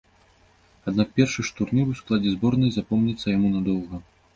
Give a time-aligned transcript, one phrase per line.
[0.93, 4.07] Аднак першы ж турнір у складзе зборнай запомніцца яму надоўга.